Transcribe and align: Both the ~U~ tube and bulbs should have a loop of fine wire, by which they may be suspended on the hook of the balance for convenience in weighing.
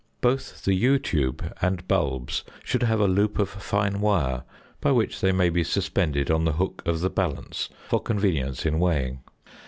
Both 0.19 0.65
the 0.65 0.73
~U~ 0.73 0.97
tube 0.97 1.53
and 1.61 1.87
bulbs 1.87 2.43
should 2.63 2.81
have 2.81 2.99
a 2.99 3.05
loop 3.07 3.37
of 3.37 3.47
fine 3.47 3.99
wire, 4.01 4.41
by 4.79 4.91
which 4.91 5.21
they 5.21 5.31
may 5.31 5.51
be 5.51 5.63
suspended 5.63 6.31
on 6.31 6.43
the 6.43 6.53
hook 6.53 6.81
of 6.87 7.01
the 7.01 7.09
balance 7.11 7.69
for 7.87 8.01
convenience 8.01 8.65
in 8.65 8.79
weighing. 8.79 9.19